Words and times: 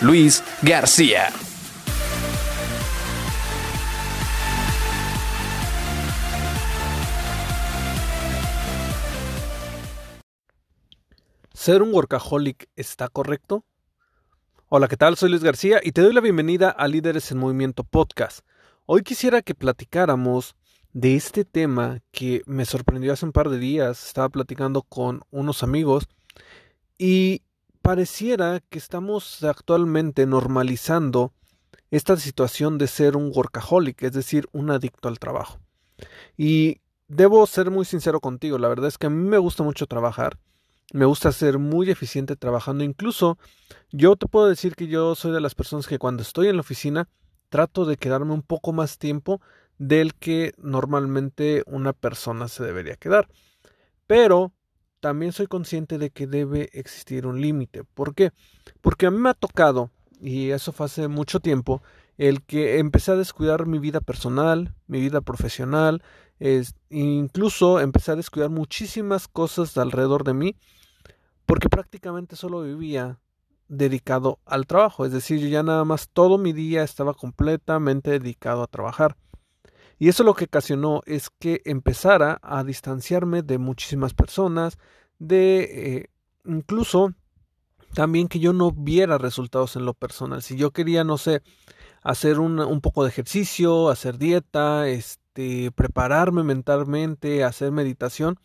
Luis 0.00 0.42
García. 0.62 1.28
¿Ser 11.52 11.82
un 11.82 11.94
workaholic 11.94 12.68
está 12.76 13.08
correcto? 13.08 13.64
Hola, 14.68 14.88
¿qué 14.88 14.96
tal? 14.96 15.16
Soy 15.16 15.30
Luis 15.30 15.44
García 15.44 15.80
y 15.82 15.92
te 15.92 16.02
doy 16.02 16.12
la 16.12 16.20
bienvenida 16.20 16.70
a 16.70 16.88
Líderes 16.88 17.30
en 17.30 17.38
Movimiento 17.38 17.84
Podcast. 17.84 18.40
Hoy 18.86 19.02
quisiera 19.02 19.40
que 19.42 19.54
platicáramos 19.54 20.56
de 20.92 21.14
este 21.14 21.44
tema 21.44 22.00
que 22.10 22.42
me 22.46 22.64
sorprendió 22.64 23.12
hace 23.12 23.24
un 23.24 23.32
par 23.32 23.48
de 23.48 23.58
días. 23.58 24.06
Estaba 24.06 24.28
platicando 24.28 24.82
con 24.82 25.22
unos 25.30 25.62
amigos 25.62 26.08
y 26.98 27.42
pareciera 27.84 28.62
que 28.70 28.78
estamos 28.78 29.44
actualmente 29.44 30.24
normalizando 30.24 31.34
esta 31.90 32.16
situación 32.16 32.78
de 32.78 32.86
ser 32.86 33.14
un 33.14 33.30
workaholic, 33.30 34.02
es 34.04 34.12
decir, 34.12 34.48
un 34.52 34.70
adicto 34.70 35.06
al 35.06 35.18
trabajo. 35.18 35.60
Y 36.38 36.80
debo 37.08 37.46
ser 37.46 37.70
muy 37.70 37.84
sincero 37.84 38.20
contigo, 38.20 38.56
la 38.56 38.68
verdad 38.68 38.88
es 38.88 38.96
que 38.96 39.08
a 39.08 39.10
mí 39.10 39.28
me 39.28 39.36
gusta 39.36 39.62
mucho 39.62 39.86
trabajar, 39.86 40.38
me 40.94 41.04
gusta 41.04 41.30
ser 41.30 41.58
muy 41.58 41.90
eficiente 41.90 42.36
trabajando, 42.36 42.84
incluso 42.84 43.36
yo 43.92 44.16
te 44.16 44.28
puedo 44.28 44.46
decir 44.46 44.76
que 44.76 44.86
yo 44.86 45.14
soy 45.14 45.32
de 45.32 45.42
las 45.42 45.54
personas 45.54 45.86
que 45.86 45.98
cuando 45.98 46.22
estoy 46.22 46.48
en 46.48 46.56
la 46.56 46.62
oficina 46.62 47.10
trato 47.50 47.84
de 47.84 47.98
quedarme 47.98 48.32
un 48.32 48.42
poco 48.42 48.72
más 48.72 48.96
tiempo 48.96 49.42
del 49.76 50.14
que 50.14 50.54
normalmente 50.56 51.62
una 51.66 51.92
persona 51.92 52.48
se 52.48 52.64
debería 52.64 52.96
quedar. 52.96 53.28
Pero 54.06 54.52
también 55.04 55.32
soy 55.32 55.48
consciente 55.48 55.98
de 55.98 56.08
que 56.08 56.26
debe 56.26 56.70
existir 56.72 57.26
un 57.26 57.38
límite. 57.38 57.84
¿Por 57.84 58.14
qué? 58.14 58.32
Porque 58.80 59.04
a 59.04 59.10
mí 59.10 59.18
me 59.18 59.28
ha 59.28 59.34
tocado, 59.34 59.90
y 60.18 60.48
eso 60.48 60.72
fue 60.72 60.86
hace 60.86 61.08
mucho 61.08 61.40
tiempo, 61.40 61.82
el 62.16 62.40
que 62.40 62.78
empecé 62.78 63.12
a 63.12 63.16
descuidar 63.16 63.66
mi 63.66 63.78
vida 63.78 64.00
personal, 64.00 64.74
mi 64.86 65.02
vida 65.02 65.20
profesional, 65.20 66.02
es, 66.38 66.74
incluso 66.88 67.80
empecé 67.80 68.12
a 68.12 68.16
descuidar 68.16 68.48
muchísimas 68.48 69.28
cosas 69.28 69.76
alrededor 69.76 70.24
de 70.24 70.32
mí, 70.32 70.56
porque 71.44 71.68
prácticamente 71.68 72.34
solo 72.34 72.62
vivía 72.62 73.20
dedicado 73.68 74.38
al 74.46 74.66
trabajo, 74.66 75.04
es 75.04 75.12
decir, 75.12 75.38
yo 75.38 75.48
ya 75.48 75.62
nada 75.62 75.84
más 75.84 76.08
todo 76.08 76.38
mi 76.38 76.54
día 76.54 76.82
estaba 76.82 77.12
completamente 77.12 78.10
dedicado 78.18 78.62
a 78.62 78.68
trabajar. 78.68 79.18
Y 79.98 80.08
eso 80.08 80.24
lo 80.24 80.34
que 80.34 80.46
ocasionó 80.46 81.02
es 81.06 81.30
que 81.30 81.62
empezara 81.64 82.38
a 82.42 82.64
distanciarme 82.64 83.42
de 83.42 83.58
muchísimas 83.58 84.14
personas, 84.14 84.78
de 85.18 85.62
eh, 85.62 86.10
incluso 86.44 87.14
también 87.94 88.28
que 88.28 88.40
yo 88.40 88.52
no 88.52 88.72
viera 88.72 89.18
resultados 89.18 89.76
en 89.76 89.84
lo 89.84 89.94
personal. 89.94 90.42
Si 90.42 90.56
yo 90.56 90.72
quería, 90.72 91.04
no 91.04 91.16
sé, 91.16 91.42
hacer 92.02 92.40
un, 92.40 92.58
un 92.60 92.80
poco 92.80 93.04
de 93.04 93.10
ejercicio, 93.10 93.88
hacer 93.88 94.18
dieta, 94.18 94.88
este, 94.88 95.70
prepararme 95.70 96.42
mentalmente, 96.42 97.44
hacer 97.44 97.70
meditación, 97.70 98.38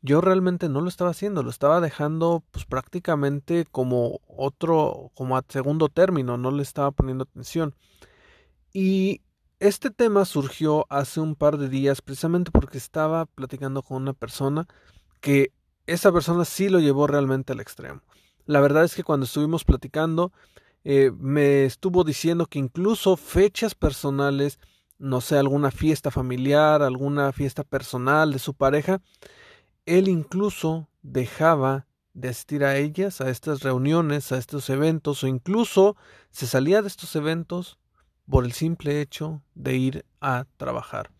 yo 0.00 0.20
realmente 0.20 0.68
no 0.68 0.82
lo 0.82 0.88
estaba 0.88 1.10
haciendo, 1.10 1.42
lo 1.42 1.48
estaba 1.48 1.80
dejando 1.80 2.44
pues 2.50 2.66
prácticamente 2.66 3.64
como 3.70 4.20
otro, 4.26 5.10
como 5.14 5.36
a 5.36 5.44
segundo 5.48 5.88
término, 5.88 6.36
no 6.36 6.50
le 6.50 6.62
estaba 6.62 6.90
poniendo 6.90 7.24
atención. 7.24 7.74
Y 8.72 9.22
este 9.68 9.90
tema 9.90 10.26
surgió 10.26 10.86
hace 10.90 11.20
un 11.20 11.36
par 11.36 11.56
de 11.56 11.70
días 11.70 12.02
precisamente 12.02 12.50
porque 12.50 12.76
estaba 12.76 13.24
platicando 13.24 13.82
con 13.82 14.02
una 14.02 14.12
persona 14.12 14.68
que 15.22 15.52
esa 15.86 16.12
persona 16.12 16.44
sí 16.44 16.68
lo 16.68 16.80
llevó 16.80 17.06
realmente 17.06 17.54
al 17.54 17.60
extremo. 17.60 18.02
La 18.44 18.60
verdad 18.60 18.84
es 18.84 18.94
que 18.94 19.04
cuando 19.04 19.24
estuvimos 19.24 19.64
platicando 19.64 20.32
eh, 20.84 21.10
me 21.18 21.64
estuvo 21.64 22.04
diciendo 22.04 22.44
que 22.44 22.58
incluso 22.58 23.16
fechas 23.16 23.74
personales, 23.74 24.58
no 24.98 25.22
sé, 25.22 25.38
alguna 25.38 25.70
fiesta 25.70 26.10
familiar, 26.10 26.82
alguna 26.82 27.32
fiesta 27.32 27.64
personal 27.64 28.34
de 28.34 28.40
su 28.40 28.52
pareja, 28.52 29.00
él 29.86 30.08
incluso 30.08 30.90
dejaba 31.00 31.86
de 32.12 32.28
asistir 32.28 32.64
a 32.64 32.76
ellas, 32.76 33.22
a 33.22 33.30
estas 33.30 33.62
reuniones, 33.62 34.30
a 34.30 34.36
estos 34.36 34.68
eventos, 34.68 35.24
o 35.24 35.26
incluso 35.26 35.96
se 36.30 36.46
salía 36.46 36.82
de 36.82 36.88
estos 36.88 37.16
eventos 37.16 37.78
por 38.28 38.44
el 38.44 38.52
simple 38.52 39.00
hecho 39.00 39.42
de 39.54 39.76
ir 39.76 40.04
a 40.20 40.46
trabajar. 40.56 41.10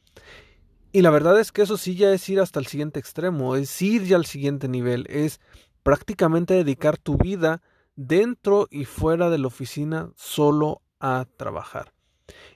Y 0.92 1.03
la 1.03 1.10
verdad 1.10 1.41
es 1.41 1.50
que 1.50 1.62
eso 1.62 1.76
sí 1.76 1.97
ya 1.97 2.12
es 2.12 2.28
ir 2.28 2.41
hasta 2.41 2.60
el 2.60 2.66
siguiente 2.66 3.00
extremo, 3.00 3.56
es 3.56 3.82
ir 3.82 4.04
ya 4.04 4.16
al 4.16 4.26
siguiente 4.26 4.69
nivel, 4.69 5.06
es 5.09 5.41
prácticamente 5.82 6.54
dedicar 6.54 6.98
tu 6.98 7.16
vida 7.16 7.62
dentro 7.97 8.69
y 8.70 8.84
fuera 8.84 9.28
de 9.28 9.38
la 9.38 9.48
oficina 9.48 10.10
solo 10.15 10.82
a 11.00 11.26
trabajar. 11.37 11.92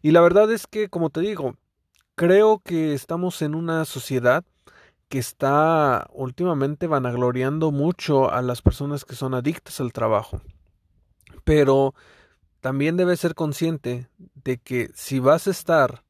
Y 0.02 0.12
la 0.12 0.20
verdad 0.20 0.50
es 0.52 0.66
que, 0.66 0.88
como 0.88 1.10
te 1.10 1.20
digo, 1.20 1.56
creo 2.14 2.60
que 2.60 2.94
estamos 2.94 3.42
en 3.42 3.54
una 3.54 3.84
sociedad 3.84 4.44
que 5.08 5.18
está 5.18 6.06
últimamente 6.12 6.86
vanagloriando 6.86 7.70
mucho 7.70 8.30
a 8.30 8.42
las 8.42 8.62
personas 8.62 9.04
que 9.04 9.14
son 9.16 9.34
adictas 9.34 9.80
al 9.80 9.92
trabajo. 9.92 10.40
Pero 11.44 11.94
también 12.60 12.96
debes 12.96 13.20
ser 13.20 13.34
consciente 13.34 14.08
de 14.34 14.58
que 14.58 14.90
si 14.94 15.18
vas 15.18 15.46
a 15.46 15.50
estar 15.50 16.04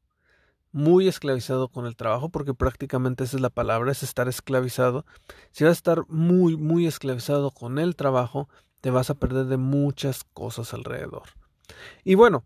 muy 0.72 1.08
esclavizado 1.08 1.68
con 1.68 1.86
el 1.86 1.96
trabajo, 1.96 2.28
porque 2.28 2.54
prácticamente 2.54 3.24
esa 3.24 3.36
es 3.36 3.42
la 3.42 3.50
palabra, 3.50 3.92
es 3.92 4.02
estar 4.02 4.28
esclavizado, 4.28 5.04
si 5.50 5.64
vas 5.64 5.70
a 5.70 5.72
estar 5.72 6.04
muy, 6.08 6.56
muy 6.56 6.86
esclavizado 6.86 7.50
con 7.50 7.78
el 7.78 7.96
trabajo, 7.96 8.48
te 8.80 8.90
vas 8.90 9.10
a 9.10 9.14
perder 9.14 9.46
de 9.46 9.56
muchas 9.56 10.24
cosas 10.34 10.72
alrededor. 10.74 11.24
Y 12.04 12.14
bueno, 12.14 12.44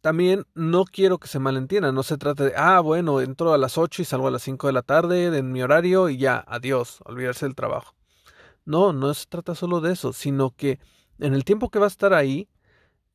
también 0.00 0.46
no 0.54 0.84
quiero 0.84 1.18
que 1.18 1.28
se 1.28 1.38
malentienda, 1.38 1.92
no 1.92 2.02
se 2.02 2.18
trate 2.18 2.44
de, 2.44 2.52
ah, 2.56 2.80
bueno, 2.80 3.20
entro 3.20 3.52
a 3.52 3.58
las 3.58 3.78
8 3.78 4.02
y 4.02 4.04
salgo 4.04 4.28
a 4.28 4.32
las 4.32 4.42
5 4.42 4.66
de 4.66 4.72
la 4.72 4.82
tarde 4.82 5.36
en 5.36 5.52
mi 5.52 5.62
horario 5.62 6.08
y 6.08 6.16
ya, 6.16 6.44
adiós, 6.46 6.98
olvidarse 7.04 7.46
del 7.46 7.54
trabajo. 7.54 7.94
No, 8.64 8.92
no 8.92 9.12
se 9.14 9.26
trata 9.26 9.54
solo 9.54 9.80
de 9.80 9.92
eso, 9.92 10.12
sino 10.12 10.50
que 10.50 10.78
en 11.18 11.34
el 11.34 11.44
tiempo 11.44 11.70
que 11.70 11.78
va 11.78 11.86
a 11.86 11.88
estar 11.88 12.14
ahí, 12.14 12.48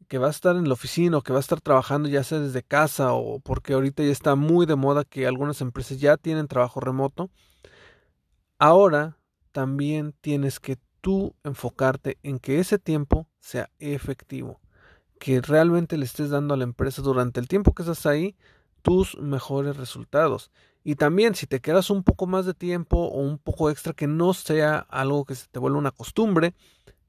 que 0.07 0.17
va 0.17 0.27
a 0.27 0.31
estar 0.31 0.55
en 0.55 0.67
la 0.67 0.73
oficina 0.73 1.17
o 1.17 1.21
que 1.21 1.33
va 1.33 1.39
a 1.39 1.41
estar 1.41 1.61
trabajando 1.61 2.09
ya 2.09 2.23
sea 2.23 2.39
desde 2.39 2.63
casa 2.63 3.13
o 3.13 3.39
porque 3.39 3.73
ahorita 3.73 4.03
ya 4.03 4.11
está 4.11 4.35
muy 4.35 4.65
de 4.65 4.75
moda 4.75 5.03
que 5.03 5.27
algunas 5.27 5.61
empresas 5.61 5.99
ya 5.99 6.17
tienen 6.17 6.47
trabajo 6.47 6.79
remoto, 6.79 7.29
ahora 8.57 9.17
también 9.51 10.13
tienes 10.21 10.59
que 10.59 10.77
tú 11.01 11.35
enfocarte 11.43 12.17
en 12.23 12.39
que 12.39 12.59
ese 12.59 12.79
tiempo 12.79 13.27
sea 13.39 13.69
efectivo, 13.79 14.59
que 15.19 15.41
realmente 15.41 15.97
le 15.97 16.05
estés 16.05 16.29
dando 16.29 16.53
a 16.53 16.57
la 16.57 16.63
empresa 16.63 17.01
durante 17.01 17.39
el 17.39 17.47
tiempo 17.47 17.73
que 17.73 17.83
estás 17.83 18.05
ahí 18.05 18.35
tus 18.81 19.17
mejores 19.17 19.77
resultados. 19.77 20.51
Y 20.83 20.95
también 20.95 21.35
si 21.35 21.47
te 21.47 21.59
quedas 21.59 21.89
un 21.89 22.03
poco 22.03 22.27
más 22.27 22.45
de 22.45 22.53
tiempo 22.53 22.97
o 22.97 23.19
un 23.19 23.39
poco 23.39 23.69
extra 23.69 23.93
que 23.93 24.07
no 24.07 24.33
sea 24.33 24.79
algo 24.89 25.25
que 25.25 25.35
se 25.35 25.47
te 25.47 25.59
vuelva 25.59 25.77
una 25.79 25.91
costumbre, 25.91 26.53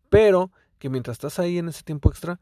pero 0.09 0.51
que 0.79 0.89
mientras 0.89 1.15
estás 1.15 1.39
ahí 1.39 1.59
en 1.59 1.69
ese 1.69 1.83
tiempo 1.85 2.09
extra 2.11 2.41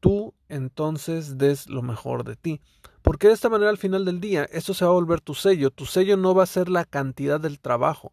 tú 0.00 0.34
entonces 0.48 1.38
des 1.38 1.68
lo 1.68 1.82
mejor 1.82 2.24
de 2.24 2.36
ti. 2.36 2.60
Porque 3.02 3.28
de 3.28 3.34
esta 3.34 3.48
manera 3.48 3.70
al 3.70 3.78
final 3.78 4.04
del 4.04 4.20
día, 4.20 4.44
esto 4.44 4.74
se 4.74 4.84
va 4.84 4.90
a 4.90 4.94
volver 4.94 5.20
tu 5.20 5.34
sello. 5.34 5.70
Tu 5.70 5.86
sello 5.86 6.16
no 6.16 6.34
va 6.34 6.42
a 6.42 6.46
ser 6.46 6.68
la 6.68 6.84
cantidad 6.84 7.40
del 7.40 7.60
trabajo. 7.60 8.12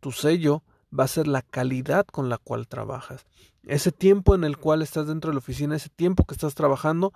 Tu 0.00 0.12
sello 0.12 0.62
va 0.96 1.04
a 1.04 1.08
ser 1.08 1.26
la 1.26 1.42
calidad 1.42 2.06
con 2.06 2.28
la 2.28 2.38
cual 2.38 2.66
trabajas. 2.66 3.26
Ese 3.64 3.92
tiempo 3.92 4.34
en 4.34 4.44
el 4.44 4.56
cual 4.56 4.82
estás 4.82 5.06
dentro 5.06 5.30
de 5.30 5.34
la 5.34 5.38
oficina, 5.38 5.76
ese 5.76 5.90
tiempo 5.90 6.24
que 6.24 6.34
estás 6.34 6.54
trabajando, 6.54 7.12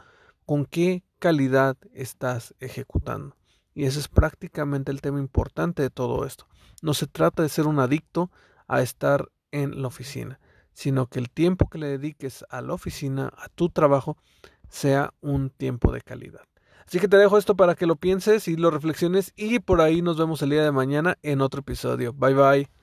con 0.46 0.66
qué 0.66 1.02
calidad 1.18 1.76
estás 1.94 2.54
ejecutando. 2.60 3.36
Y 3.74 3.84
ese 3.84 4.00
es 4.00 4.08
prácticamente 4.08 4.90
el 4.90 5.00
tema 5.00 5.18
importante 5.18 5.82
de 5.82 5.90
todo 5.90 6.26
esto. 6.26 6.46
No 6.82 6.94
se 6.94 7.06
trata 7.06 7.42
de 7.42 7.48
ser 7.48 7.66
un 7.66 7.78
adicto 7.78 8.30
a 8.68 8.82
estar 8.82 9.30
en 9.50 9.80
la 9.80 9.88
oficina 9.88 10.40
sino 10.72 11.06
que 11.06 11.18
el 11.18 11.30
tiempo 11.30 11.68
que 11.68 11.78
le 11.78 11.86
dediques 11.88 12.44
a 12.50 12.60
la 12.60 12.74
oficina, 12.74 13.32
a 13.36 13.48
tu 13.48 13.68
trabajo, 13.68 14.16
sea 14.68 15.12
un 15.20 15.50
tiempo 15.50 15.92
de 15.92 16.00
calidad. 16.00 16.42
Así 16.86 16.98
que 16.98 17.08
te 17.08 17.16
dejo 17.16 17.38
esto 17.38 17.56
para 17.56 17.74
que 17.74 17.86
lo 17.86 17.96
pienses 17.96 18.48
y 18.48 18.56
lo 18.56 18.70
reflexiones 18.70 19.32
y 19.36 19.60
por 19.60 19.80
ahí 19.80 20.02
nos 20.02 20.18
vemos 20.18 20.42
el 20.42 20.50
día 20.50 20.64
de 20.64 20.72
mañana 20.72 21.16
en 21.22 21.40
otro 21.40 21.60
episodio. 21.60 22.12
Bye 22.12 22.34
bye. 22.34 22.81